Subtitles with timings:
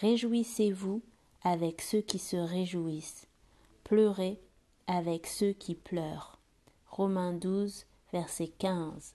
[0.00, 1.02] Réjouissez-vous
[1.42, 3.26] avec ceux qui se réjouissent.
[3.82, 4.38] Pleurez
[4.86, 6.38] avec ceux qui pleurent.
[6.86, 9.14] Romains 12, verset 15.